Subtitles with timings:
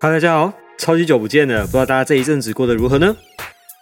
[0.00, 3.16] 哈喽，大家好，超级久不见了，不知道大家这一阵子过得如何呢？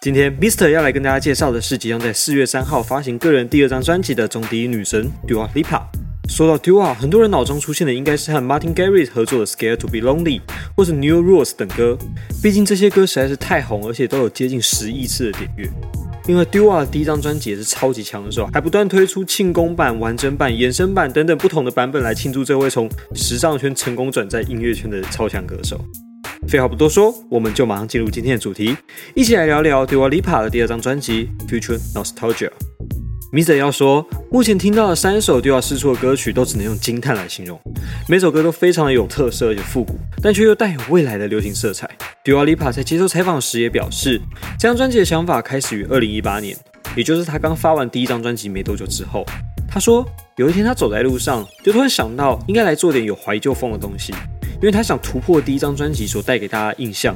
[0.01, 5.81] 今天 Mister 要来跟大家介绍的是即将在四月三号发行个人第二张专辑的中低音女神 Dua Lipa。
[6.29, 10.39] 说到 Dua，很多人脑中出现的应该是和 Martin Garrix 合作的《Scared to Be Lonely》
[10.77, 11.97] 或是《New Rules》等歌，
[12.41, 15.69] 毕竟这些歌实在是太红，而且都有接近十亿次的点阅。
[16.27, 25.77] 另外，Dua 的第一张专辑也是超级强的时候，还不断推出庆功版、完整版、延伸版等等不同的版本来庆祝这位从时尚圈成功转在音乐圈的超强歌手。
[26.47, 28.77] 废话不多说，我们就马上进入今天的主题，
[29.15, 32.49] 一起来聊聊 Dua Lipa 的第二张专辑《Future Nostalgia》。
[33.31, 33.55] Mr.
[33.55, 37.59] 要说，目前听到的三首 Dua 释出的歌曲都只能用惊叹来形容，
[38.07, 41.89] 每首歌都非常的有特色而且复古，但却又带有未来的流行色彩。
[42.23, 44.21] Dua Lipa 在接受采访时也表示，
[44.59, 46.55] 这张专辑的想法开始于2018年，
[46.95, 49.25] 也就是他刚发完第一张专辑没多久之后。
[49.67, 54.13] 他说，有一天他走在路上，就突然想到应该来做点有怀旧风的东西。
[54.63, 57.13] 因为他想突破第一张专辑所带给大家的印象。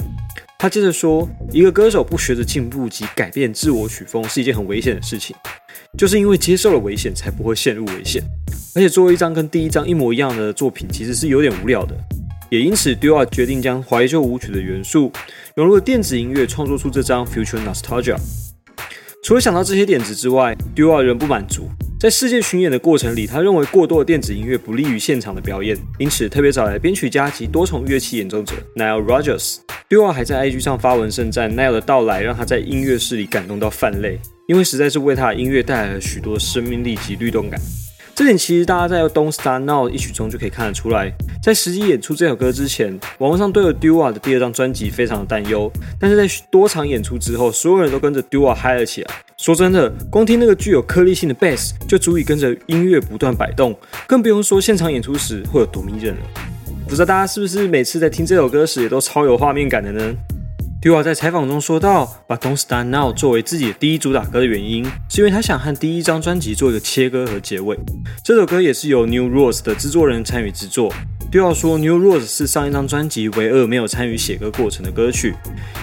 [0.60, 5.34] 他接着说，一个歌手不学着进步及改变自我曲风是一件很危险的事情，
[5.98, 8.22] 就是因为接受了危险，才不会陷入危险。
[8.76, 11.96] 而且做一张跟第一张一模一样的作品，其实是有点无聊的。
[12.50, 15.10] 也因此，Dua 决定将怀旧舞曲的元素
[15.56, 18.18] 融入电子音乐，创作出这张 Future Nostalgia。
[19.24, 21.70] 除了想到这些点子之外，Dua 仍不满足。
[22.00, 29.58] 在世界巡演的过程里，他认为过多的电子音乐不利于现场的表演，因此特别找来编曲家及多重乐器演奏者 Nile Rodgers。
[29.90, 37.60] Dua 还在 IG 上发文盛赞 Nile 的到来，让他在音乐室里感动到泛泪，因为实在是为他的音乐带来了许多生命力及律动感。
[38.18, 41.14] 这点其实大家在《Don't Start Now》一曲中就可以看得出来。
[41.40, 49.14] 在实际演出这首歌之前，网络上对 Dua 的第二张专辑非常的担忧，但是在多场演出之后，所有人都跟着 Dua 嗨了起来。
[49.38, 56.22] 说真的，光听那个具有颗粒性的 bass 就足以跟着音乐不断摆动，更不用说现场演出时会有多迷人了。
[56.88, 60.16] 不知道大家是不是每次在听这首歌时也都超有画面感的呢
[60.80, 67.78] ？Dua 在采访中说到，把《Don't Start Now》作为自己的第一主打歌的原因，是因为他想和第一张专辑做一个切割和结尾。
[68.24, 70.94] 这首歌也是由 New Rules 的制作人参与制作。
[71.32, 75.34] Dua 说，New Rules 是上一张专辑唯二没有参与写歌过程的歌曲，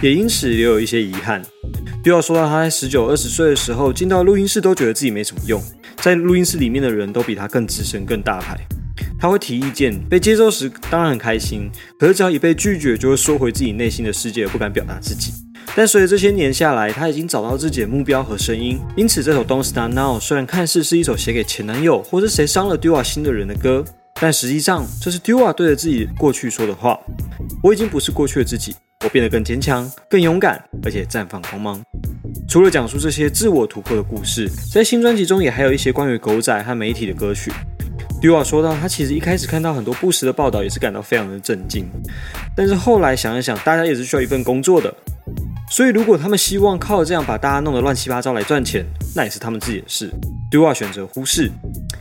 [0.00, 1.42] 也因此也有一些遗憾。
[2.02, 5.60] Dua 说到，他在十九、二十岁的时候进到录音室都觉得自己没什么用，
[5.96, 8.56] 在录音室里面的人都比他更资深、更大牌。
[9.24, 15.32] 他会提意见，被接受时当然很开心，可是只要一被拒绝，就会缩回自己内心的世界，不敢表达自己。
[15.74, 23.82] 但随着这些年下来，他已经找到自己的目标和声音，因此这首《Don't Start Now》虽然看似是一首写给前男友或是谁伤了 Dua 心的人的歌，
[24.20, 27.00] 但实际上这是 Dua 对着自己过去说的话。
[27.62, 28.74] 我已经不是过去的自己，
[29.04, 31.82] 我变得更坚强、更勇敢，而且绽放光芒。
[32.46, 37.50] 除了讲述这些自我突破的故事，在新专辑中也还有一些关于狗仔和媒体的歌曲。
[38.24, 41.86] Dua 说到，他其实一开始看到很多不实的报道，也是感到非常的震惊。
[42.56, 44.94] 但是后来想一想，大家也是需要一份工作的，
[45.70, 48.82] 所以如果他们希望靠这样把大家弄得乱七八糟来赚钱，
[49.14, 50.10] 那也是他们自己的事。
[50.50, 51.50] Dua 选择忽视。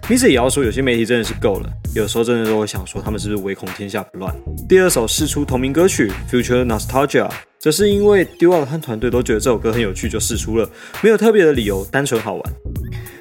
[0.07, 4.33] Miss 也要说，有些媒体真的是够了，有时候真的都会想说，他们是不是唯恐天下不乱？
[4.69, 7.27] 第二首试出同名歌曲《Future Nostalgia》，
[7.59, 10.69] 则是因为 Dua 和团队都觉得这首歌很有趣，就试出了，
[11.01, 12.53] 没有特别的理由，单纯好玩。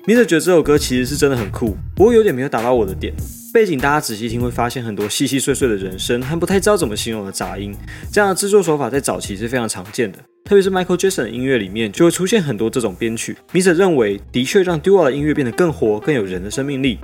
[0.04, 3.14] 米者觉得这首歌其实是真的很酷，不过有点没有打到我的点。
[3.54, 7.72] 背景大家仔细听会发现很多细细碎碎的人声和不太知道怎么形容的杂音，
[8.10, 13.36] 这样的制作手法在早期是非常常见的，特别是 Michael Jackson 的音乐里面就会出现很多这种编曲。
[13.52, 16.98] 米者认为的确让 Dua 的音乐变得更活、更有人的生命力，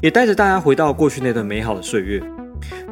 [0.00, 2.22] 也带着大家回到过去那段美好的岁月。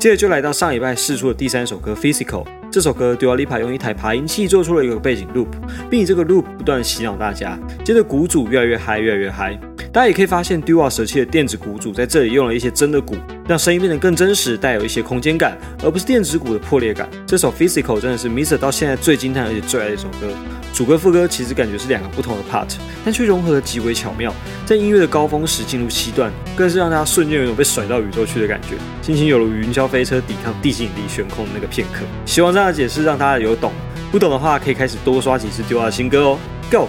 [0.03, 2.45] 接着就来到上礼拜试出的第三首歌《Physical》。
[2.73, 5.47] 这首歌，Dua Lipa 用一台爬音器做出了一个背景 loop，
[5.89, 7.57] 并以这个 loop 不断洗脑大家。
[7.85, 9.57] 接着鼓组越来越嗨，越来越嗨。
[9.92, 13.14] 大家也可以发现，Dua 舍弃的电子鼓组在这里用了一些真的鼓，
[13.47, 15.54] 让声音变得更真实，带有一些空间感，
[15.84, 17.06] 而不是电子鼓的破裂感。
[17.26, 18.56] 这首 Physical 真的是 Mr.
[18.56, 20.28] 到现在最惊叹而且最爱的一首歌。
[20.72, 24.34] 主歌副歌其实感觉是两个不同的 part，但却融合得极为巧妙。
[24.64, 32.06] 在音乐的高峰时进入 C 段，更是让大家瞬间有种被甩到宇宙去的感觉，心情有如云霄飞车抵抗地心引力悬空的那个片刻。
[32.24, 33.71] 希望这样的解释让大家有懂，
[34.10, 36.38] 不懂的话可以开始多刷几次 Dua 的新歌哦。
[36.71, 36.88] Go！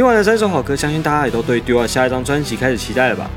[0.00, 3.30] 听完了三首好歌，相信大家也都对 Dua 下一张专辑开始期待了吧？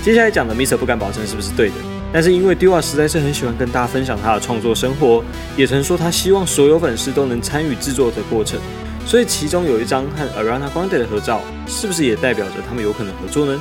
[0.00, 0.76] 接下来讲的 Mr.
[0.76, 1.74] 不敢保证是不是对的，
[2.12, 5.24] 但是因为 Dua 实在是很喜欢跟大家分享他的创作生活，
[5.56, 8.56] 也曾说他希望所有粉丝都能参与制作的过程。
[9.04, 13.60] 所以其中有一张和 Ariana Grande 的合照，是不是也代表着他们有可能合作呢？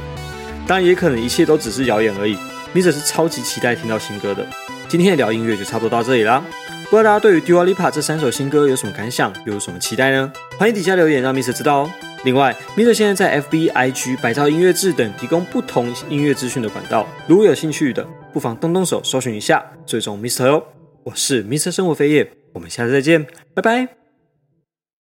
[0.68, 2.38] 当然也可能一切都只是谣言而已。
[2.76, 2.92] Mr.
[2.92, 4.46] 是超级期待听到新歌的。
[4.88, 6.44] 今天的聊音乐就差不多到这里啦。
[6.92, 10.32] 不知道大家对于 Dua Lipa 这三首新歌有什么感想，又有什么期待呢？
[10.60, 11.52] 欢迎底下留言让 Mr.
[11.52, 11.90] 知道哦。
[12.26, 12.92] 另外，Mr.
[12.92, 20.46] 现在在 FB、IG、百兆音乐志等提供不同音乐资讯的管道，如果有兴趣的，不妨动动手搜寻一下，追踪 Mr.
[20.46, 20.64] 哦。
[21.04, 24.05] 我是 Mr 生活飞叶，我们下次再见，拜拜。